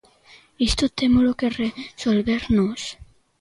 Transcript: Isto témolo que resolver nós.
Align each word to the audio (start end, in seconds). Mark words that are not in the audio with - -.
Isto 0.69 0.85
témolo 0.99 1.37
que 1.39 1.55
resolver 1.61 2.41
nós. 2.57 2.81